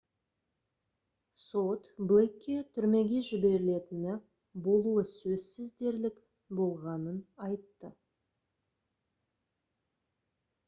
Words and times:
сот 1.47 1.89
блейкке 2.11 2.55
түрмеге 2.77 3.19
жіберілетіні 3.27 4.15
«болуы 4.67 5.03
сөзсіз 5.11 5.69
дерлік» 5.83 6.17
болғанын 6.61 7.19
айтты 7.49 7.91